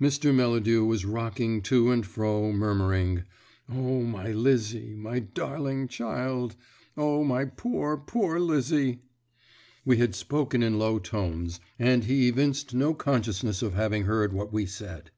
Mr. 0.00 0.34
Melladew 0.34 0.82
was 0.86 1.04
rocking 1.04 1.60
to 1.60 1.90
and 1.90 2.06
fro 2.06 2.50
murmuring, 2.52 3.24
"O, 3.68 4.00
my 4.02 4.32
Lizzie, 4.32 4.94
my 4.94 5.18
darling 5.18 5.88
child! 5.88 6.56
O, 6.96 7.22
my 7.22 7.44
poor, 7.44 7.98
poor 7.98 8.40
Lizzie!" 8.40 9.02
We 9.84 9.98
had 9.98 10.14
spoken 10.14 10.62
in 10.62 10.78
low 10.78 10.98
tones, 10.98 11.60
and 11.78 12.04
he 12.04 12.28
evinced 12.28 12.72
no 12.72 12.94
consciousness 12.94 13.60
of 13.60 13.74
having 13.74 14.04
heard 14.04 14.32
what 14.32 14.54
we 14.54 14.64
said. 14.64 15.10